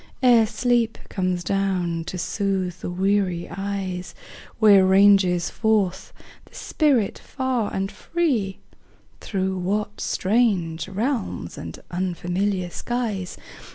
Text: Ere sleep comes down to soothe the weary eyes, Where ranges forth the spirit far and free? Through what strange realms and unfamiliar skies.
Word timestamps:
Ere 0.23 0.47
sleep 0.47 0.97
comes 1.09 1.43
down 1.43 2.03
to 2.05 2.17
soothe 2.17 2.73
the 2.79 2.89
weary 2.89 3.47
eyes, 3.51 4.15
Where 4.57 4.83
ranges 4.83 5.51
forth 5.51 6.11
the 6.45 6.55
spirit 6.55 7.19
far 7.19 7.71
and 7.71 7.91
free? 7.91 8.57
Through 9.19 9.59
what 9.59 10.01
strange 10.01 10.87
realms 10.87 11.55
and 11.55 11.77
unfamiliar 11.91 12.71
skies. 12.71 13.37